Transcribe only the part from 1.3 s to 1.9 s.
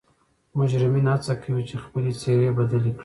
کوي چې